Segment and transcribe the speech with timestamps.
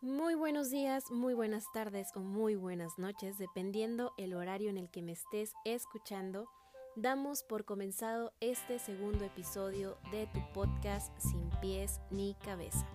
[0.00, 4.88] Muy buenos días, muy buenas tardes o muy buenas noches, dependiendo el horario en el
[4.88, 6.48] que me estés escuchando.
[6.94, 12.86] Damos por comenzado este segundo episodio de tu podcast Sin pies ni cabeza.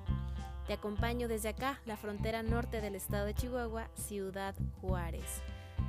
[0.65, 5.41] Te acompaño desde acá, la frontera norte del estado de Chihuahua, Ciudad Juárez.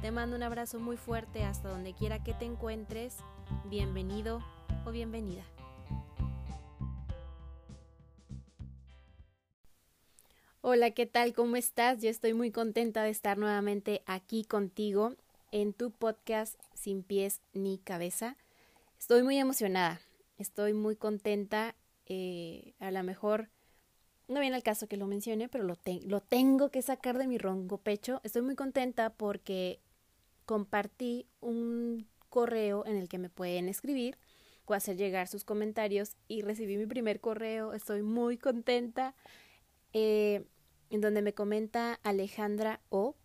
[0.03, 3.19] Te mando un abrazo muy fuerte hasta donde quiera que te encuentres.
[3.67, 4.45] Bienvenido
[4.85, 5.45] o bienvenida.
[10.67, 11.35] Hola, ¿qué tal?
[11.35, 12.01] ¿Cómo estás?
[12.01, 15.14] Yo estoy muy contenta de estar nuevamente aquí contigo
[15.53, 18.39] en tu podcast Sin pies ni cabeza.
[18.99, 20.00] Estoy muy emocionada,
[20.39, 21.75] estoy muy contenta.
[22.07, 23.50] Eh, a lo mejor
[24.27, 25.77] no viene al caso que lo mencione, pero lo,
[26.23, 28.23] tengo que sacar de mi ronco pecho.
[28.25, 29.81] Estoy muy contenta porque
[30.46, 34.17] compartí un correo en el que me pueden escribir
[34.65, 37.75] o hacer llegar sus comentarios y recibí mi primer correo.
[37.75, 39.15] Estoy muy contenta.
[39.92, 40.42] Eh,
[40.94, 43.16] en donde me comenta Alejandra O,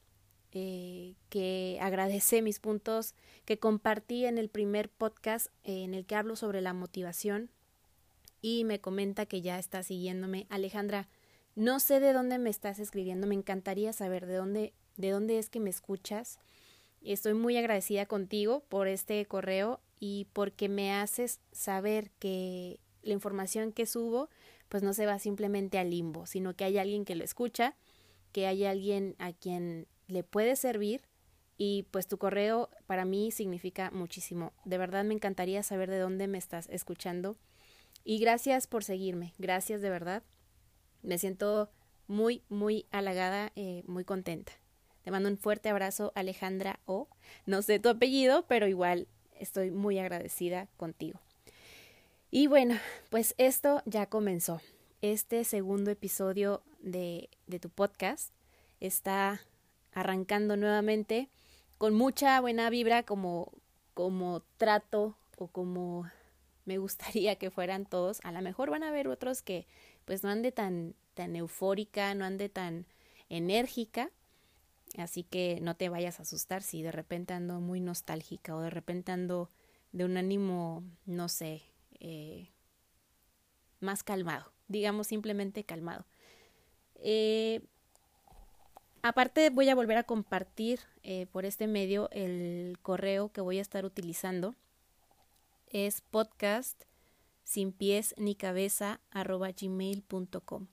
[0.52, 3.14] eh, que agradece mis puntos
[3.46, 7.52] que compartí en el primer podcast eh, en el que hablo sobre la motivación
[8.42, 10.48] y me comenta que ya está siguiéndome.
[10.50, 11.08] Alejandra,
[11.56, 15.50] no sé de dónde me estás escribiendo, me encantaría saber de dónde, de dónde es
[15.50, 16.40] que me escuchas.
[17.02, 23.72] Estoy muy agradecida contigo por este correo y porque me haces saber que la información
[23.72, 24.30] que subo
[24.70, 27.76] pues no se va simplemente al limbo, sino que hay alguien que lo escucha,
[28.32, 31.02] que hay alguien a quien le puede servir
[31.58, 34.54] y pues tu correo para mí significa muchísimo.
[34.64, 37.36] De verdad me encantaría saber de dónde me estás escuchando
[38.04, 40.24] y gracias por seguirme, gracias de verdad.
[41.02, 41.70] Me siento
[42.08, 44.54] muy, muy halagada, eh, muy contenta.
[45.04, 47.08] Te mando un fuerte abrazo, Alejandra O.
[47.46, 49.08] No sé tu apellido, pero igual
[49.40, 51.20] estoy muy agradecida contigo.
[52.32, 52.76] Y bueno,
[53.10, 54.62] pues esto ya comenzó.
[55.02, 58.32] Este segundo episodio de, de tu podcast
[58.80, 59.42] está
[59.94, 61.30] arrancando nuevamente
[61.80, 63.52] con mucha buena vibra como,
[63.96, 66.08] como trato o como
[66.66, 68.20] me gustaría que fueran todos.
[68.24, 69.66] A lo mejor van a haber otros que
[70.06, 72.86] pues no ande tan, tan eufórica, no ande tan
[73.30, 74.12] enérgica.
[74.98, 78.70] Así que no te vayas a asustar si de repente ando muy nostálgica o de
[78.70, 79.50] repente ando
[79.92, 81.64] de un ánimo, no sé,
[82.00, 82.50] eh,
[83.80, 86.06] más calmado, digamos simplemente calmado.
[86.96, 87.62] Eh,
[89.02, 93.62] aparte voy a volver a compartir eh, por este medio el correo que voy a
[93.62, 94.56] estar utilizando.
[95.68, 96.84] Es podcast
[97.44, 100.68] sin pies ni cabeza arroba gmail.com.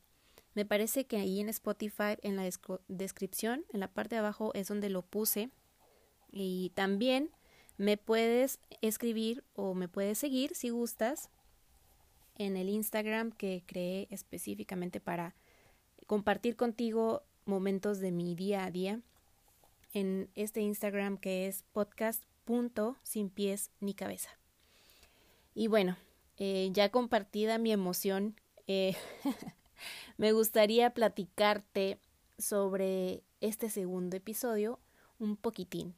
[0.54, 2.48] Me parece que ahí en Spotify, en la
[2.88, 5.50] descripción, en la parte de abajo es donde lo puse.
[6.32, 7.30] Y también
[7.78, 11.30] me puedes escribir o me puedes seguir si gustas
[12.36, 15.34] en el Instagram que creé específicamente para
[16.06, 19.00] compartir contigo momentos de mi día a día.
[19.92, 22.22] En este Instagram que es podcast
[23.02, 24.30] sin pies ni cabeza.
[25.54, 25.96] Y bueno,
[26.38, 28.36] eh, ya compartida mi emoción,
[28.68, 28.94] eh,
[30.16, 31.98] me gustaría platicarte
[32.38, 34.78] sobre este segundo episodio
[35.18, 35.94] un poquitín.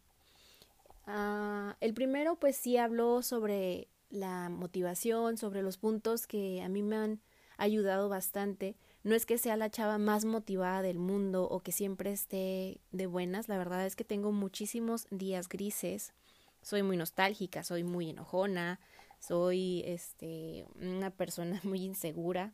[1.11, 6.83] Ah, el primero pues sí habló sobre la motivación, sobre los puntos que a mí
[6.83, 7.23] me han
[7.57, 8.77] ayudado bastante.
[9.05, 13.07] No es que sea la chava más motivada del mundo o que siempre esté de
[13.07, 16.13] buenas, la verdad es que tengo muchísimos días grises.
[16.61, 18.79] Soy muy nostálgica, soy muy enojona,
[19.19, 22.53] soy este una persona muy insegura,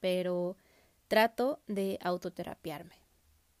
[0.00, 0.56] pero
[1.06, 2.96] trato de autoterapiarme.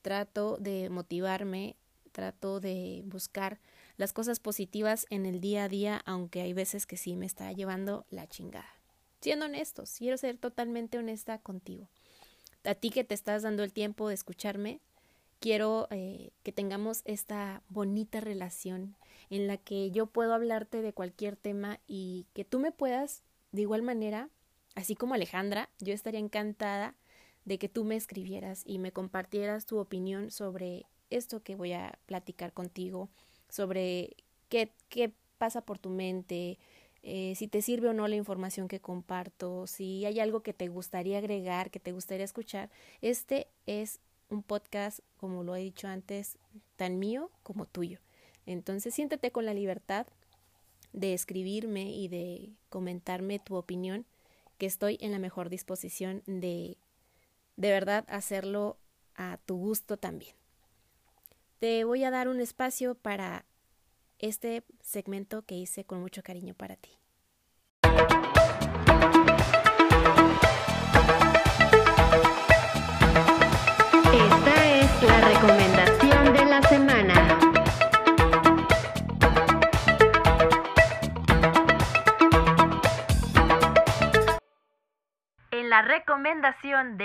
[0.02, 1.76] Trato de motivarme
[2.10, 3.60] trato de buscar
[3.96, 7.52] las cosas positivas en el día a día, aunque hay veces que sí me está
[7.52, 8.74] llevando la chingada.
[9.20, 11.88] Siendo honestos, quiero ser totalmente honesta contigo.
[12.64, 14.80] A ti que te estás dando el tiempo de escucharme,
[15.40, 18.96] quiero eh, que tengamos esta bonita relación
[19.30, 23.22] en la que yo puedo hablarte de cualquier tema y que tú me puedas,
[23.52, 24.28] de igual manera,
[24.74, 26.94] así como Alejandra, yo estaría encantada
[27.44, 31.98] de que tú me escribieras y me compartieras tu opinión sobre esto que voy a
[32.06, 33.08] platicar contigo
[33.48, 34.16] sobre
[34.48, 36.58] qué, qué pasa por tu mente,
[37.02, 40.68] eh, si te sirve o no la información que comparto, si hay algo que te
[40.68, 42.70] gustaría agregar, que te gustaría escuchar.
[43.00, 46.38] Este es un podcast, como lo he dicho antes,
[46.76, 47.98] tan mío como tuyo.
[48.46, 50.06] Entonces siéntete con la libertad
[50.92, 54.04] de escribirme y de comentarme tu opinión,
[54.58, 56.76] que estoy en la mejor disposición de
[57.56, 58.78] de verdad hacerlo
[59.16, 60.34] a tu gusto también.
[61.60, 63.44] Te voy a dar un espacio para
[64.18, 66.99] este segmento que hice con mucho cariño para ti.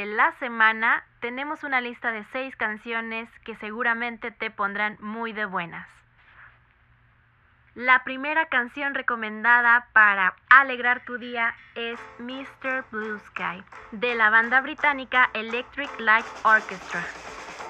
[0.05, 5.87] La semana, tenemos una lista de seis canciones que seguramente te pondrán muy de buenas.
[7.75, 12.85] La primera canción recomendada para alegrar tu día es Mr.
[12.89, 17.03] Blue Sky de la banda británica Electric Light Orchestra.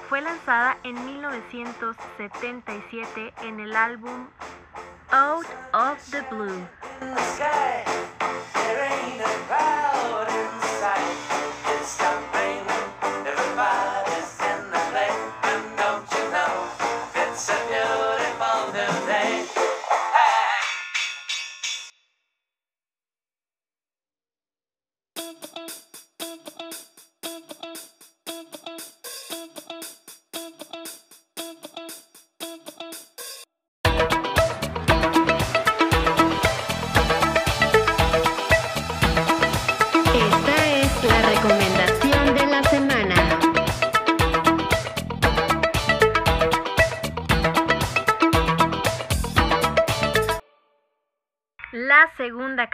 [0.08, 4.28] Fue lanzada en 1977 en el álbum
[5.10, 6.68] Out of the Blue.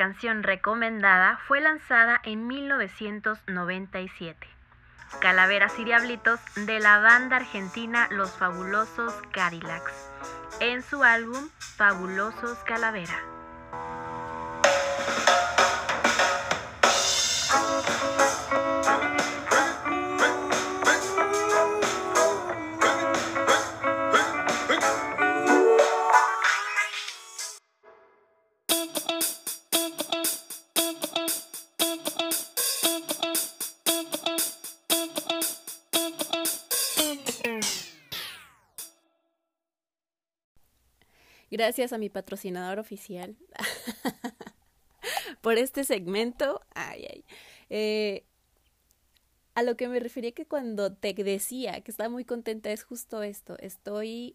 [0.03, 4.49] Canción recomendada fue lanzada en 1997.
[5.21, 9.93] Calaveras y Diablitos de la banda argentina Los Fabulosos Cadillacs,
[10.59, 13.32] en su álbum Fabulosos Calavera.
[41.53, 43.37] Gracias a mi patrocinador oficial
[45.43, 46.63] por este segmento.
[46.75, 47.25] Ay, ay.
[47.69, 48.25] Eh,
[49.55, 53.23] a lo que me refería que cuando te decía que estaba muy contenta es justo
[53.23, 53.59] esto.
[53.59, 54.35] Estoy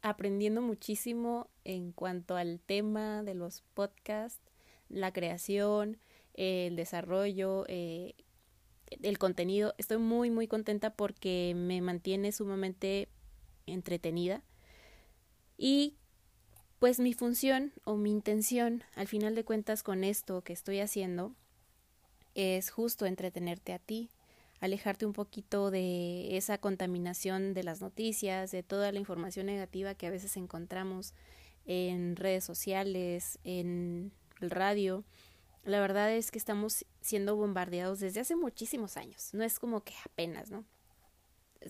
[0.00, 4.40] aprendiendo muchísimo en cuanto al tema de los podcasts,
[4.88, 5.98] la creación,
[6.32, 8.14] el desarrollo, eh,
[9.02, 9.74] el contenido.
[9.76, 13.10] Estoy muy, muy contenta porque me mantiene sumamente
[13.66, 14.42] entretenida.
[15.58, 15.98] Y
[16.80, 21.34] pues mi función o mi intención, al final de cuentas, con esto que estoy haciendo,
[22.34, 24.08] es justo entretenerte a ti,
[24.60, 30.06] alejarte un poquito de esa contaminación de las noticias, de toda la información negativa que
[30.06, 31.12] a veces encontramos
[31.66, 34.10] en redes sociales, en
[34.40, 35.04] el radio.
[35.64, 39.34] La verdad es que estamos siendo bombardeados desde hace muchísimos años.
[39.34, 40.64] No es como que apenas, ¿no?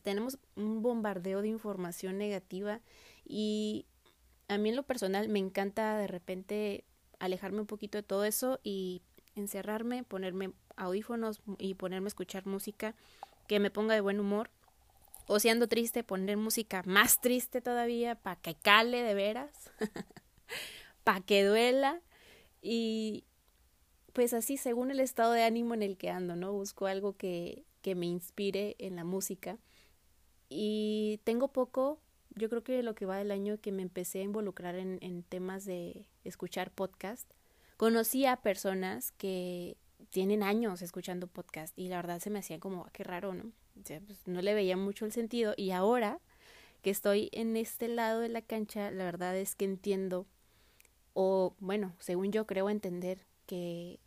[0.05, 2.81] Tenemos un bombardeo de información negativa
[3.25, 3.87] y
[4.51, 6.85] a mí en lo personal me encanta de repente
[7.21, 9.01] alejarme un poquito de todo eso y
[9.37, 12.97] encerrarme, ponerme audífonos y ponerme a escuchar música
[13.47, 14.51] que me ponga de buen humor.
[15.29, 19.71] O si ando triste, poner música más triste todavía para que cale de veras,
[21.05, 22.01] para que duela.
[22.61, 23.23] Y
[24.13, 26.53] pues así, según el estado de ánimo en el que ando, ¿no?
[26.53, 29.59] Busco algo que, que me inspire en la música.
[30.49, 32.01] Y tengo poco
[32.35, 35.23] yo creo que lo que va del año que me empecé a involucrar en, en
[35.23, 37.31] temas de escuchar podcast,
[37.77, 39.77] conocí a personas que
[40.11, 43.53] tienen años escuchando podcast y la verdad se me hacía como, ah, qué raro, ¿no?
[43.85, 46.21] Pues, no le veía mucho el sentido y ahora
[46.83, 50.27] que estoy en este lado de la cancha, la verdad es que entiendo,
[51.13, 54.01] o bueno, según yo creo entender que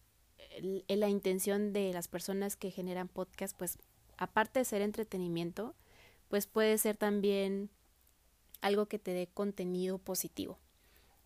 [0.87, 3.77] la intención de las personas que generan podcast, pues
[4.17, 5.75] aparte de ser entretenimiento,
[6.29, 7.69] pues puede ser también
[8.63, 10.58] algo que te dé contenido positivo.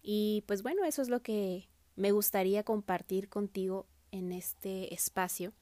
[0.02, 5.54] Y pues bueno, eso es lo que me gustaría compartir contigo en este espacio.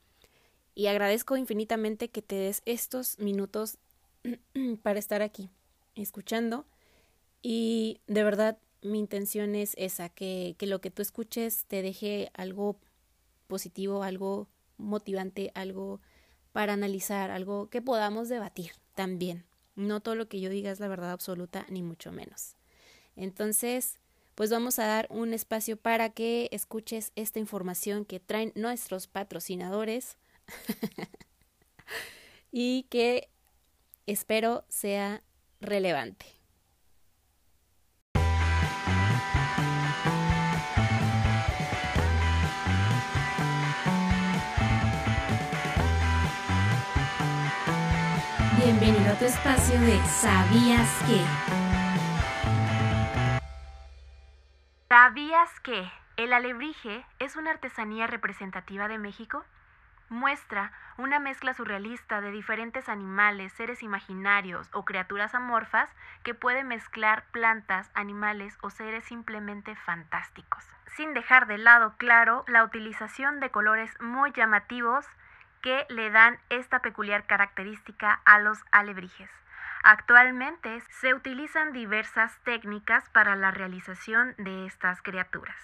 [0.73, 3.77] Y agradezco infinitamente que te des estos minutos
[4.83, 5.49] para estar aquí,
[5.95, 6.65] escuchando.
[7.41, 12.29] Y de verdad, mi intención es esa, que, que lo que tú escuches te deje
[12.33, 12.77] algo
[13.47, 16.01] positivo, algo motivante, algo
[16.51, 19.43] para analizar, algo que podamos debatir también.
[19.75, 22.55] No todo lo que yo diga es la verdad absoluta, ni mucho menos.
[23.15, 23.99] Entonces,
[24.35, 30.17] pues vamos a dar un espacio para que escuches esta información que traen nuestros patrocinadores
[32.51, 33.29] y que
[34.05, 35.23] espero sea
[35.61, 36.25] relevante.
[48.57, 51.21] Bienvenido a tu espacio de ¿Sabías qué?
[54.87, 59.43] ¿Sabías que el alebrije es una artesanía representativa de México?
[60.09, 65.89] muestra una mezcla surrealista de diferentes animales, seres imaginarios o criaturas amorfas
[66.23, 70.63] que puede mezclar plantas, animales o seres simplemente fantásticos,
[70.95, 75.05] sin dejar de lado claro la utilización de colores muy llamativos
[75.65, 79.31] que le dan esta peculiar característica a los alebrijes.
[79.83, 85.57] Actualmente se utilizan diversas técnicas para la realización de estas criaturas.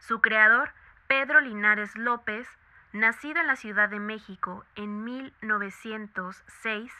[0.00, 0.72] Su creador,
[1.06, 2.48] Pedro Linares López,
[2.92, 6.92] nacido en la Ciudad de México en 1906,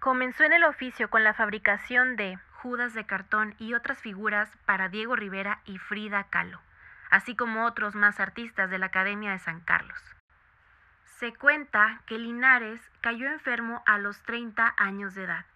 [0.00, 4.88] comenzó en el oficio con la fabricación de Judas de cartón y otras figuras para
[4.88, 6.58] Diego Rivera y Frida Kahlo,
[7.10, 10.15] así como otros más artistas de la Academia de San Carlos.
[11.18, 15.46] Se cuenta que Linares cayó enfermo a los 30 años de edad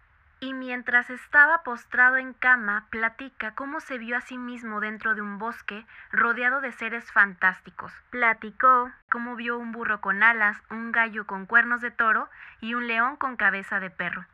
[0.40, 5.20] y mientras estaba postrado en cama platica cómo se vio a sí mismo dentro de
[5.20, 7.92] un bosque rodeado de seres fantásticos.
[8.08, 12.30] Platicó cómo vio un burro con alas, un gallo con cuernos de toro
[12.62, 14.24] y un león con cabeza de perro,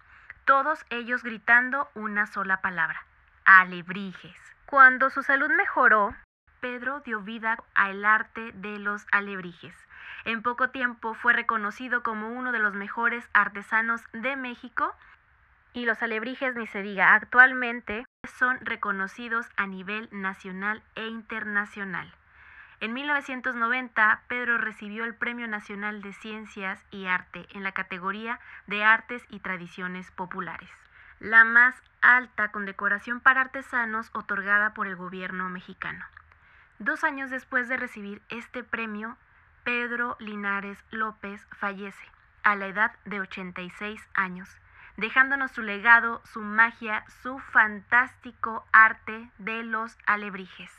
[0.45, 3.05] todos ellos gritando una sola palabra,
[3.45, 4.41] alebrijes.
[4.67, 6.15] Cuando su salud mejoró,
[6.61, 9.75] Pedro dio vida al arte de los alebrijes.
[10.25, 14.95] En poco tiempo fue reconocido como uno de los mejores artesanos de México
[15.73, 18.05] y los alebrijes ni se diga, actualmente
[18.39, 22.13] son reconocidos a nivel nacional e internacional.
[22.81, 28.85] En 1990, Pedro recibió el Premio Nacional de Ciencias y Arte en la categoría de
[28.85, 30.71] Artes y Tradiciones Populares,
[31.21, 36.05] la más alta condecoración para artesanos otorgada por el gobierno mexicano.
[36.79, 39.17] Dos años después de recibir este premio,
[39.65, 42.05] Pedro Linares López fallece
[42.43, 44.49] a la edad de 86 años
[44.97, 50.71] dejándonos su legado, su magia, su fantástico arte de los alebrijes.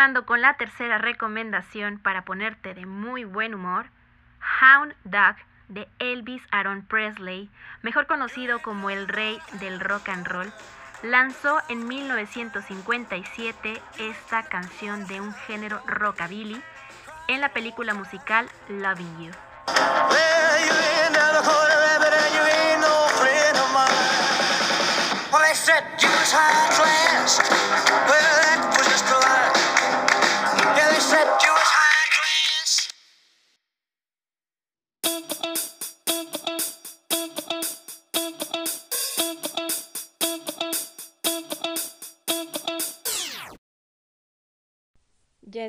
[0.00, 3.84] Continuando con la tercera recomendación para ponerte de muy buen humor,
[4.62, 5.36] Hound Dog
[5.68, 7.50] de Elvis Aaron Presley,
[7.82, 10.50] mejor conocido como el rey del rock and roll,
[11.02, 16.62] lanzó en 1957 esta canción de un género rockabilly
[17.28, 19.32] en la película musical Loving You.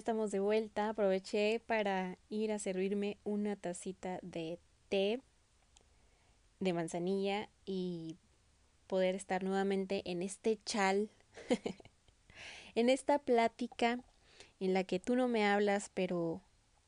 [0.02, 0.90] Estamos de vuelta.
[0.90, 4.58] Aproveché para ir a servirme una tacita de
[4.90, 5.22] té
[6.60, 8.18] de manzanilla y
[8.88, 11.12] poder estar nuevamente en este chal,
[12.76, 14.00] en esta plática
[14.60, 16.42] en la que tú no me hablas, pero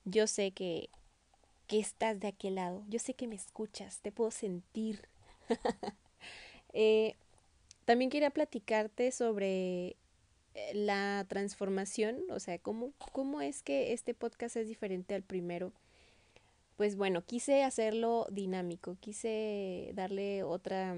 [0.06, 0.90] yo sé que,
[1.68, 5.08] que estás de aquel lado, yo sé que me escuchas, te puedo sentir.
[6.74, 7.16] eh,
[7.86, 9.98] también quería platicarte sobre
[10.74, 15.72] la transformación, o sea, cómo, cómo es que este podcast es diferente al primero.
[16.78, 20.98] Pues bueno, quise hacerlo dinámico, quise darle otra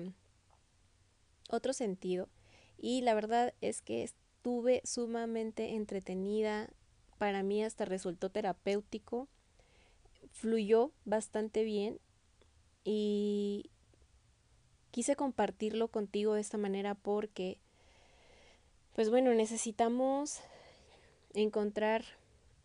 [1.49, 2.27] otro sentido
[2.77, 6.69] y la verdad es que estuve sumamente entretenida,
[7.17, 9.27] para mí hasta resultó terapéutico,
[10.31, 11.99] fluyó bastante bien
[12.83, 13.69] y
[14.91, 17.57] quise compartirlo contigo de esta manera porque
[18.95, 20.39] pues bueno, necesitamos
[21.33, 22.05] encontrar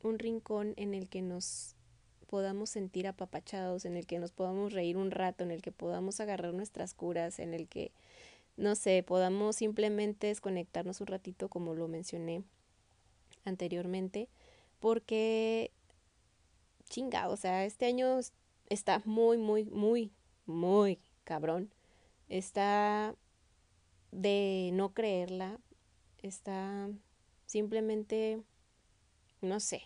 [0.04, 1.74] un rincón en el que nos
[2.28, 6.20] podamos sentir apapachados, en el que nos podamos reír un rato, en el que podamos
[6.20, 7.90] agarrar nuestras curas, en el que,
[8.56, 12.44] no sé, podamos simplemente desconectarnos un ratito, como lo mencioné
[13.44, 14.28] anteriormente,
[14.78, 15.72] porque
[16.88, 18.20] chinga, o sea, este año
[18.68, 20.12] está muy, muy, muy,
[20.46, 21.72] muy cabrón.
[22.28, 23.16] Está
[24.12, 25.58] de no creerla,
[26.22, 26.88] está
[27.46, 28.42] simplemente,
[29.40, 29.82] no sé.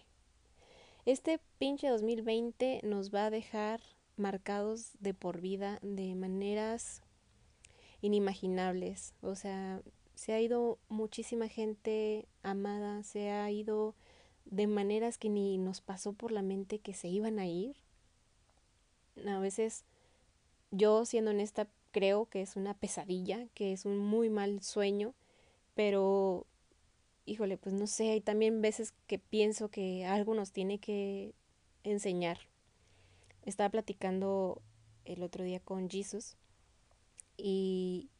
[1.07, 3.81] Este pinche 2020 nos va a dejar
[4.17, 7.03] marcados de por vida de maneras
[8.01, 9.15] inimaginables.
[9.21, 9.83] O sea,
[10.15, 13.95] se ha ido muchísima gente amada, se ha ido
[14.45, 17.77] de maneras que ni nos pasó por la mente que se iban a ir.
[19.27, 19.85] A veces
[20.71, 25.15] yo, siendo honesta, creo que es una pesadilla, que es un muy mal sueño,
[25.75, 26.47] pero
[27.27, 31.35] híjole, pues no sé, hay también veces que pienso que algo nos tiene que
[31.83, 32.39] enseñar.
[33.43, 34.63] Estaba platicando
[35.05, 36.37] el otro día con Jesus
[37.37, 38.11] y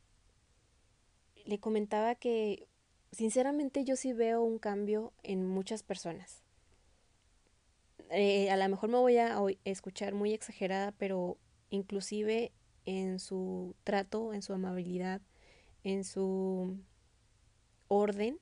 [1.45, 2.67] le comentaba que
[3.13, 6.43] sinceramente yo sí veo un cambio en muchas personas.
[8.11, 11.39] Eh, a lo mejor me voy a escuchar muy exagerada, pero
[11.71, 12.53] inclusive
[12.87, 15.21] en su trato, en su amabilidad,
[15.85, 16.79] en su
[17.89, 18.39] orden.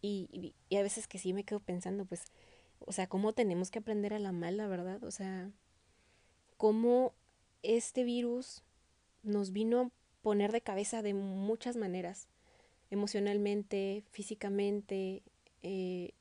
[0.00, 2.24] Y, a veces que sí me quedo pensando, pues,
[2.80, 5.02] o sea, cómo tenemos que aprender a la mala, ¿verdad?
[5.04, 5.50] O sea,
[6.56, 7.14] cómo
[7.62, 8.62] este virus
[9.22, 9.90] nos vino a
[10.22, 12.26] poner de cabeza de muchas maneras,
[12.90, 15.22] emocionalmente, físicamente,
[15.62, 16.12] eh,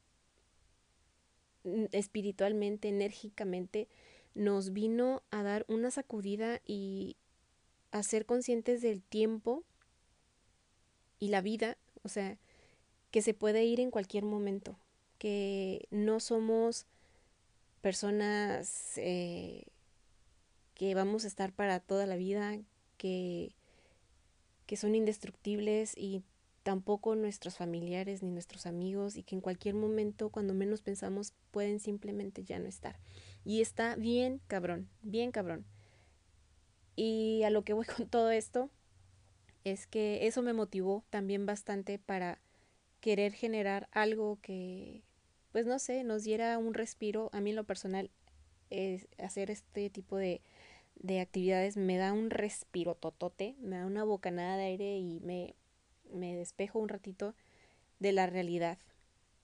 [1.92, 3.88] espiritualmente, enérgicamente,
[4.34, 7.18] nos vino a dar una sacudida y
[7.92, 9.64] a ser conscientes del tiempo
[11.20, 12.38] y la vida, o sea,
[13.12, 14.78] que se puede ir en cualquier momento,
[15.18, 16.86] que no somos
[17.82, 19.66] personas eh,
[20.74, 22.58] que vamos a estar para toda la vida,
[22.98, 23.54] que,
[24.66, 26.24] que son indestructibles y
[26.64, 31.80] tampoco nuestros familiares ni nuestros amigos y que en cualquier momento, cuando menos pensamos, pueden
[31.80, 33.00] simplemente ya no estar.
[33.44, 35.66] Y está bien cabrón, bien cabrón.
[36.96, 38.70] Y a lo que voy con todo esto
[39.64, 42.40] es que eso me motivó también bastante para
[43.00, 45.04] querer generar algo que,
[45.52, 47.30] pues no sé, nos diera un respiro.
[47.34, 48.12] A mí en lo personal,
[48.72, 50.42] es hacer este tipo de,
[50.96, 55.56] de actividades me da un respiro totote, me da una bocanada de aire y me,
[56.12, 57.36] me despejo un ratito
[58.00, 58.80] de la realidad,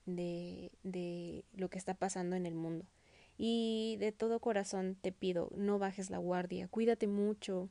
[0.05, 2.85] de, de lo que está pasando en el mundo.
[3.37, 7.69] Y de todo corazón te pido, no bajes la guardia, cuídate mucho,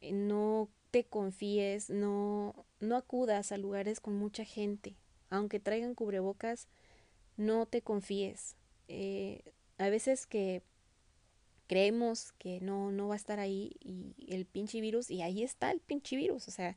[0.00, 4.94] eh, no te confíes, no, no acudas a lugares con mucha gente.
[5.30, 6.68] Aunque traigan cubrebocas,
[7.36, 8.56] no te confíes.
[8.88, 10.62] Eh, a veces que
[11.66, 15.70] creemos que no, no va a estar ahí y el pinche virus, y ahí está
[15.70, 16.46] el pinche virus.
[16.46, 16.76] O sea,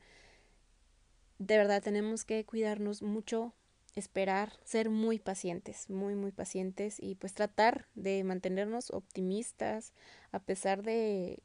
[1.38, 3.54] de verdad tenemos que cuidarnos mucho
[3.95, 9.93] esperar, ser muy pacientes, muy, muy pacientes y pues tratar de mantenernos optimistas
[10.32, 11.43] a pesar de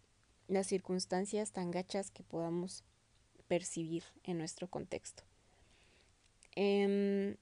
[0.50, 2.84] las circunstancias tan gachas que podamos
[3.48, 5.22] percibir en nuestro contexto.
[6.54, 7.36] Em,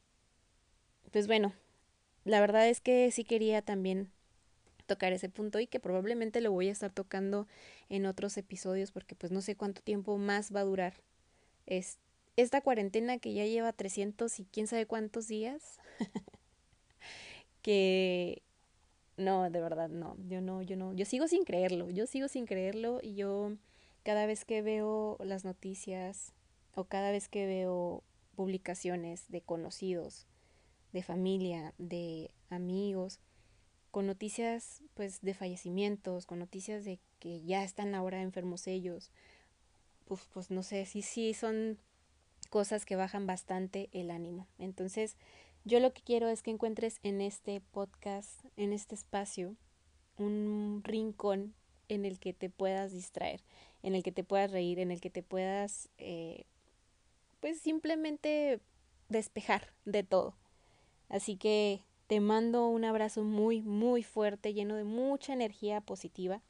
[1.10, 1.52] pues bueno,
[2.24, 4.10] la verdad es que sí quería también
[4.86, 7.46] tocar ese punto y que probablemente lo voy a estar tocando
[7.88, 10.94] en otros episodios porque pues no sé cuánto tiempo más va a durar
[11.66, 15.80] este esta cuarentena que ya lleva 300 y quién sabe cuántos días,
[17.62, 18.42] que
[19.18, 22.46] no, de verdad no, yo no, yo no, yo sigo sin creerlo, yo sigo sin
[22.46, 23.52] creerlo y yo
[24.02, 26.32] cada vez que veo las noticias
[26.74, 28.04] o cada vez que veo
[28.36, 30.26] publicaciones de conocidos,
[30.92, 33.20] de familia, de amigos,
[33.90, 39.10] con noticias pues de fallecimientos, con noticias de que ya están ahora enfermos ellos,
[40.06, 41.78] pues, pues no sé, si sí son
[42.48, 44.46] cosas que bajan bastante el ánimo.
[44.58, 45.16] Entonces,
[45.64, 49.56] yo lo que quiero es que encuentres en este podcast, en este espacio,
[50.16, 51.54] un rincón
[51.88, 53.42] en el que te puedas distraer,
[53.82, 56.44] en el que te puedas reír, en el que te puedas, eh,
[57.40, 58.60] pues simplemente
[59.08, 60.34] despejar de todo.
[61.08, 66.42] Así que te mando un abrazo muy, muy fuerte, lleno de mucha energía positiva,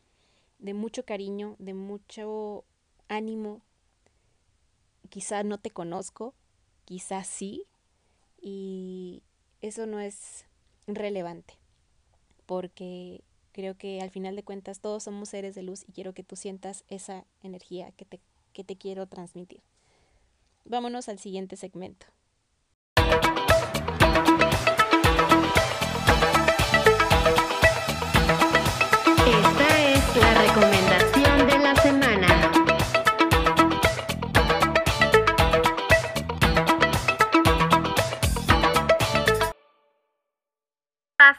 [0.58, 2.64] de mucho cariño, de mucho
[3.08, 3.62] ánimo,
[5.08, 6.34] quizá no te conozco,
[6.84, 7.64] quizá sí,
[8.40, 9.22] y
[9.60, 10.44] eso no es
[10.86, 11.54] relevante,
[12.46, 13.22] porque
[13.52, 16.36] creo que al final de cuentas todos somos seres de luz y quiero que tú
[16.36, 18.20] sientas esa energía que te,
[18.52, 19.60] que te quiero transmitir.
[20.64, 22.06] Vámonos al siguiente segmento.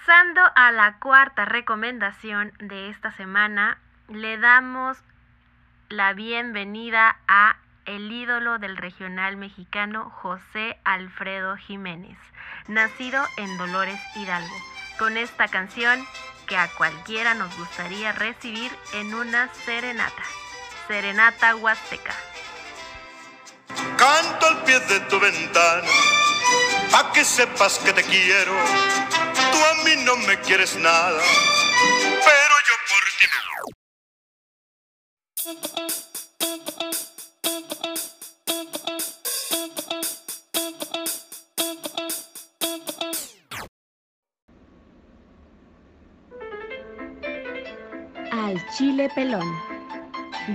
[0.09, 4.97] Pasando a la cuarta recomendación de esta semana, le damos
[5.87, 12.17] la bienvenida a el ídolo del regional mexicano José Alfredo Jiménez,
[12.67, 14.55] nacido en Dolores Hidalgo,
[14.97, 16.03] con esta canción
[16.47, 20.23] que a cualquiera nos gustaría recibir en una serenata.
[20.87, 22.15] Serenata Huasteca.
[23.95, 25.87] Canto al pie de tu ventana,
[26.91, 29.18] pa' que sepas que te quiero.
[29.59, 31.21] A mí no me quieres nada,
[32.25, 33.27] pero yo por ti.
[48.31, 49.47] Al chile pelón.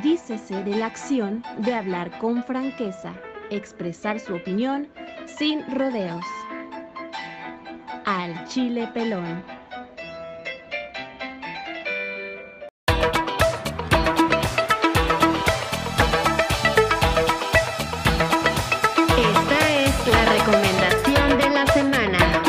[0.02, 3.12] Dícese de la acción de hablar con franqueza,
[3.50, 4.88] expresar su opinión
[5.26, 6.24] sin rodeos.
[8.06, 9.42] Al chile pelón.
[19.16, 22.42] Esta es la recomendación de la semana.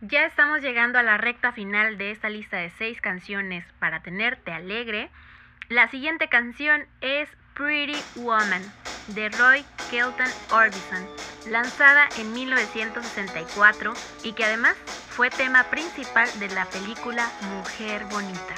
[0.00, 4.50] Ya estamos llegando a la recta final de esta lista de seis canciones para tenerte
[4.50, 5.10] alegre.
[5.72, 8.62] La siguiente canción es Pretty Woman
[9.06, 11.08] de Roy Kelton Orbison,
[11.48, 14.76] lanzada en 1964 y que además
[15.08, 18.54] fue tema principal de la película Mujer Bonita.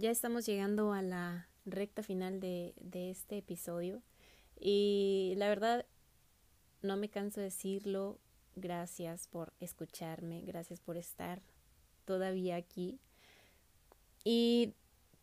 [0.00, 2.72] Ya estamos llegando a la recta final de,
[3.10, 4.02] este episodio
[4.58, 5.84] y la verdad
[6.80, 8.18] no me canso de decirlo,
[8.56, 11.42] gracias por escucharme, gracias por estar
[12.06, 12.98] todavía aquí
[14.24, 14.72] y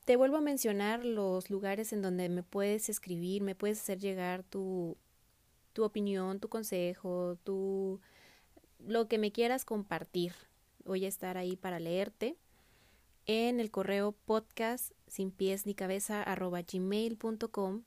[0.05, 4.43] te vuelvo a mencionar los lugares en donde me puedes escribir, me puedes hacer llegar
[4.43, 4.95] tu,
[5.73, 7.99] tu opinión, tu consejo, tu
[8.77, 10.33] lo que me quieras compartir.
[10.85, 12.37] Voy a estar ahí para leerte
[13.27, 17.83] en el correo podcast sin pies ni cabeza arroba gmail.com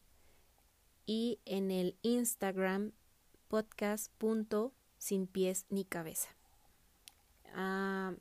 [1.06, 2.92] y en el Instagram
[3.48, 4.12] podcast
[4.98, 6.28] sin pies ni cabeza.
[7.54, 8.12] Ah,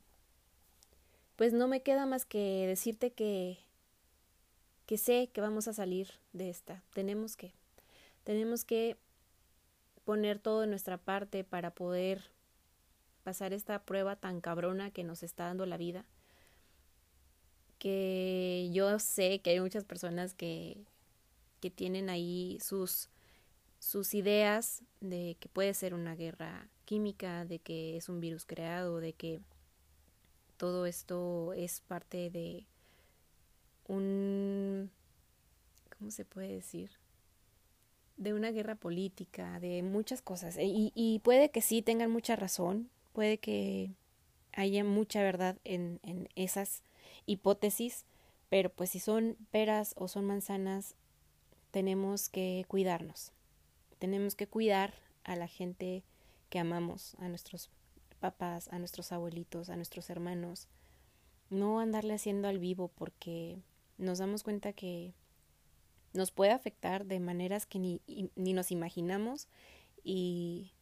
[1.36, 3.58] pues no me queda más que decirte que
[4.86, 6.82] que sé que vamos a salir de esta.
[6.94, 7.52] Tenemos que
[8.24, 8.96] tenemos que
[10.06, 12.32] poner todo de nuestra parte para poder
[13.22, 16.06] pasar esta prueba tan cabrona que nos está dando la vida
[17.80, 20.84] que yo sé que hay muchas personas que,
[21.60, 23.08] que tienen ahí sus,
[23.78, 29.00] sus ideas de que puede ser una guerra química, de que es un virus creado,
[29.00, 29.40] de que
[30.58, 32.66] todo esto es parte de
[33.88, 34.90] un,
[35.98, 36.90] ¿cómo se puede decir?
[38.18, 40.58] De una guerra política, de muchas cosas.
[40.60, 43.94] Y, y puede que sí tengan mucha razón, puede que
[44.52, 46.82] haya mucha verdad en, en esas
[47.26, 48.04] hipótesis,
[48.48, 50.96] pero pues si son peras o son manzanas,
[51.70, 53.32] tenemos que cuidarnos.
[53.98, 56.02] Tenemos que cuidar a la gente
[56.48, 57.70] que amamos, a nuestros
[58.18, 60.68] papás, a nuestros abuelitos, a nuestros hermanos.
[61.48, 63.58] No andarle haciendo al vivo porque
[63.98, 65.14] nos damos cuenta que
[66.12, 68.00] nos puede afectar de maneras que ni,
[68.34, 69.48] ni nos imaginamos
[70.02, 70.72] y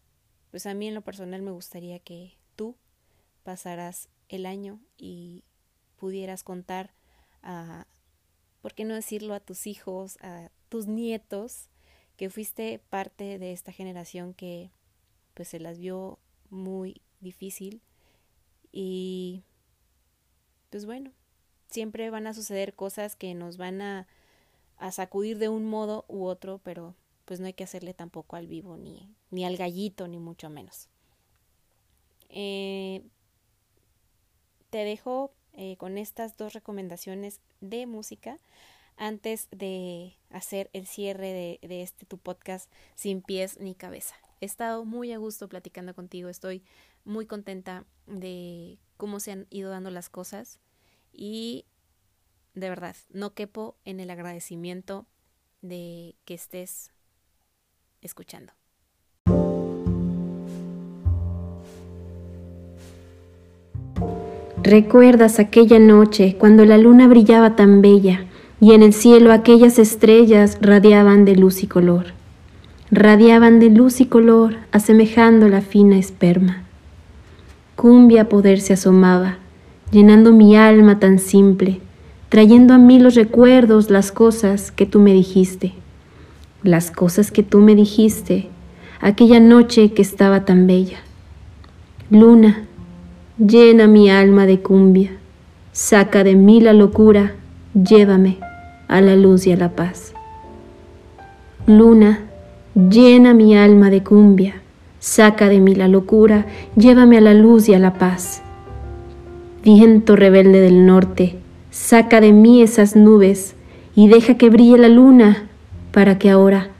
[0.50, 2.76] pues a mí en lo personal me gustaría que tú
[3.42, 5.44] pasaras el año y
[5.98, 6.92] pudieras contar
[7.42, 7.86] a,
[8.62, 11.68] ¿por qué no decirlo a tus hijos, a tus nietos,
[12.16, 14.70] que fuiste parte de esta generación que
[15.34, 16.18] pues se las vio
[16.50, 17.80] muy difícil
[18.72, 19.42] y
[20.70, 21.12] pues bueno,
[21.68, 24.06] siempre van a suceder cosas que nos van a,
[24.76, 28.46] a sacudir de un modo u otro, pero pues no hay que hacerle tampoco al
[28.46, 30.88] vivo ni, ni al gallito, ni mucho menos.
[32.30, 33.02] Eh,
[34.70, 38.38] te dejo eh, con estas dos recomendaciones de música
[38.96, 44.14] antes de hacer el cierre de, de este tu podcast sin pies ni cabeza.
[44.40, 46.62] He estado muy a gusto platicando contigo, estoy
[47.04, 50.60] muy contenta de cómo se han ido dando las cosas
[51.12, 51.66] y
[52.54, 55.06] de verdad, no quepo en el agradecimiento
[55.60, 56.92] de que estés
[58.00, 58.57] escuchando.
[64.68, 68.26] Recuerdas aquella noche cuando la luna brillaba tan bella
[68.60, 72.08] y en el cielo aquellas estrellas radiaban de luz y color.
[72.90, 76.64] Radiaban de luz y color, asemejando la fina esperma.
[77.76, 79.38] Cumbia poder se asomaba,
[79.90, 81.80] llenando mi alma tan simple,
[82.28, 85.72] trayendo a mí los recuerdos, las cosas que tú me dijiste,
[86.62, 88.50] las cosas que tú me dijiste,
[89.00, 90.98] aquella noche que estaba tan bella.
[92.10, 92.67] Luna,
[93.38, 95.12] llena mi alma de cumbia,
[95.70, 97.34] saca de mí la locura,
[97.72, 98.38] llévame
[98.88, 100.12] a la luz y a la paz.
[101.66, 102.20] Luna,
[102.74, 104.60] llena mi alma de cumbia,
[104.98, 108.42] saca de mí la locura, llévame a la luz y a la paz.
[109.62, 111.36] Viento rebelde del norte,
[111.70, 113.54] saca de mí esas nubes
[113.94, 115.48] y deja que brille la luna
[115.92, 116.70] para que ahora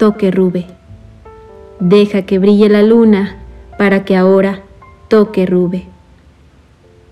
[0.00, 0.66] toque rube.
[1.78, 3.36] Deja que brille la luna
[3.78, 4.62] para que ahora
[5.08, 5.86] toque rube.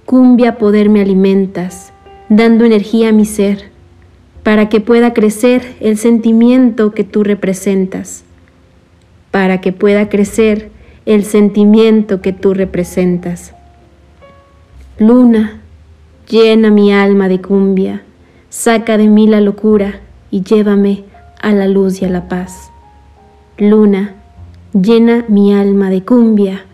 [0.07, 1.93] Cumbia poder me alimentas,
[2.29, 3.71] dando energía a mi ser,
[4.45, 8.23] para que pueda crecer el sentimiento que tú representas,
[9.33, 10.71] para que pueda crecer
[11.07, 13.53] el sentimiento que tú representas.
[15.01, 15.59] Luna,
[16.29, 18.05] llena mi alma de cumbia,
[18.49, 21.03] saca de mí la locura y llévame
[21.43, 22.71] a la luz y a la paz.
[23.59, 24.15] Luna,
[24.73, 26.65] llena mi alma de cumbia,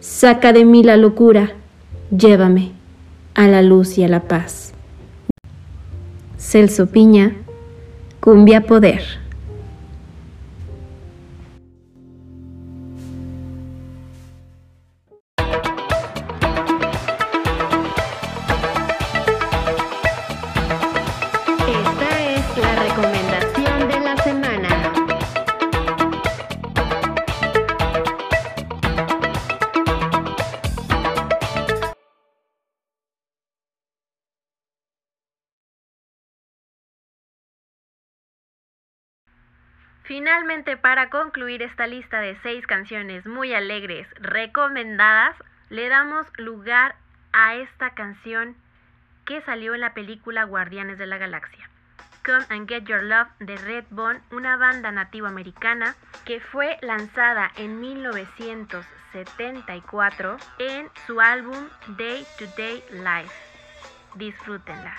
[0.00, 1.52] saca de mí la locura,
[2.10, 2.79] llévame
[3.40, 4.74] a la luz y a la paz.
[6.36, 7.36] Celso Piña,
[8.20, 9.19] Cumbia Poder.
[40.20, 45.34] Finalmente, para concluir esta lista de seis canciones muy alegres recomendadas,
[45.70, 46.94] le damos lugar
[47.32, 48.54] a esta canción
[49.24, 51.70] que salió en la película Guardianes de la Galaxia.
[52.22, 55.94] Come and Get Your Love de Redbone, una banda nativoamericana
[56.26, 63.32] que fue lanzada en 1974 en su álbum Day to Day Life.
[64.16, 64.98] Disfrútenla.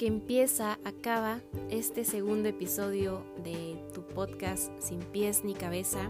[0.00, 6.08] Que empieza, acaba este segundo episodio de tu podcast Sin pies ni cabeza,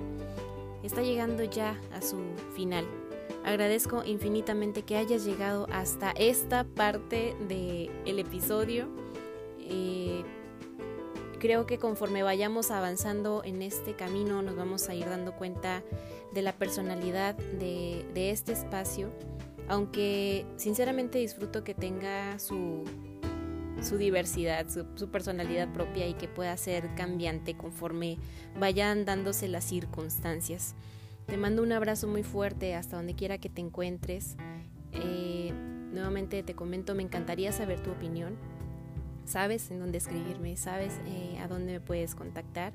[0.84, 2.18] está llegando ya a su
[2.54, 2.86] final.
[3.44, 8.86] Agradezco infinitamente que hayas llegado hasta esta parte del episodio.
[9.58, 10.22] Eh,
[11.40, 15.82] creo que conforme vayamos avanzando en este camino nos vamos a ir dando cuenta
[16.32, 19.10] de la personalidad de, de este espacio
[19.70, 22.82] aunque sinceramente disfruto que tenga su,
[23.82, 28.18] su diversidad, su, personalidad propia y que pueda ser cambiante conforme
[28.58, 30.74] vayan dándose las circunstancias.
[31.26, 34.36] Te mando un abrazo muy fuerte hasta donde quiera que te encuentres.
[34.92, 35.52] Eh,
[35.92, 38.36] nuevamente te comento, me encantaría saber tu opinión.
[39.24, 42.72] Sabes en dónde escribirme, sabes eh, a dónde me puedes contactar.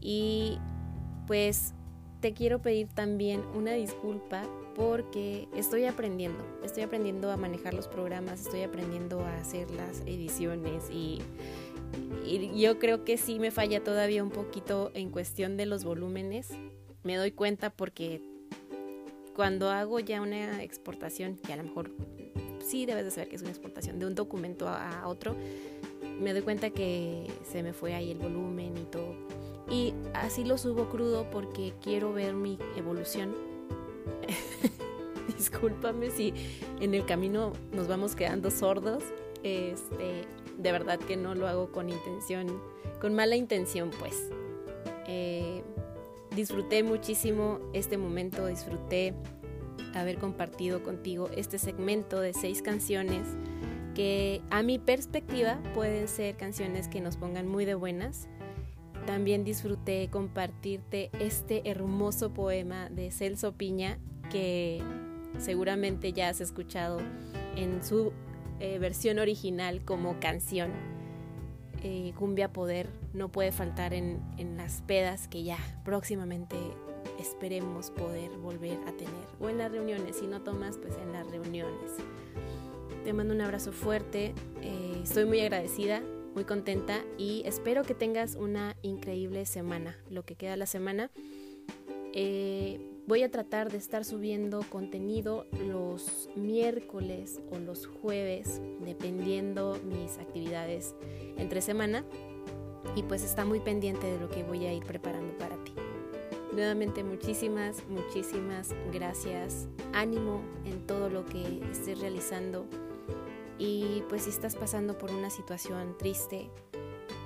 [0.00, 0.58] Y
[1.26, 1.74] pues
[2.20, 4.44] te quiero pedir también una disculpa
[4.78, 10.88] porque estoy aprendiendo, estoy aprendiendo a manejar los programas, estoy aprendiendo a hacer las ediciones
[10.88, 11.20] y,
[12.24, 16.50] y, yo creo que sí me falla todavía un poquito en cuestión de los volúmenes.
[17.02, 18.22] Me doy cuenta porque
[19.34, 21.90] cuando hago ya una exportación, que a lo mejor
[22.64, 25.34] sí debes de saber que es una exportación de un documento a, a otro,
[26.20, 29.14] me doy cuenta que se me fue ahí el volumen y todo
[29.68, 33.47] Y así lo subo crudo porque quiero ver mi evolución.
[35.36, 36.32] Discúlpame si
[36.80, 39.02] en el camino nos vamos quedando sordos.
[39.42, 40.24] Este,
[40.58, 42.60] de verdad que no lo hago con intención,
[43.00, 44.30] con mala intención, pues.
[45.06, 45.62] Eh,
[46.34, 49.14] disfruté muchísimo este momento, disfruté
[49.94, 53.26] haber compartido contigo este segmento de seis canciones
[53.94, 58.28] que a mi perspectiva pueden ser canciones que nos pongan muy de buenas.
[59.06, 63.98] También disfruté compartirte este hermoso poema de Celso Piña
[64.30, 64.82] que
[65.38, 67.00] seguramente ya has escuchado
[67.56, 68.12] en su
[68.60, 70.72] eh, versión original como canción.
[71.82, 76.56] Eh, Cumbia Poder no puede faltar en, en las pedas que ya próximamente
[77.18, 79.26] esperemos poder volver a tener.
[79.40, 81.92] O en las reuniones, si no tomas, pues en las reuniones.
[83.04, 86.02] Te mando un abrazo fuerte, eh, estoy muy agradecida,
[86.34, 91.10] muy contenta y espero que tengas una increíble semana, lo que queda la semana.
[92.12, 100.18] Eh, voy a tratar de estar subiendo contenido los miércoles o los jueves, dependiendo mis
[100.18, 100.94] actividades
[101.38, 102.04] entre semana.
[102.94, 105.72] Y pues está muy pendiente de lo que voy a ir preparando para ti.
[106.52, 109.68] Nuevamente muchísimas, muchísimas gracias.
[109.94, 112.66] Ánimo en todo lo que estés realizando.
[113.58, 116.50] Y pues si estás pasando por una situación triste,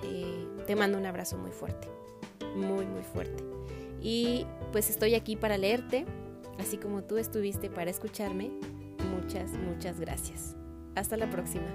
[0.05, 1.89] eh, te mando un abrazo muy fuerte.
[2.55, 3.52] Muy, muy fuerte.
[4.03, 6.05] Y pues estoy aquí para leerte,
[6.59, 8.51] así como tú estuviste para escucharme.
[9.15, 10.57] Muchas, muchas gracias.
[10.95, 11.69] Hasta la próxima.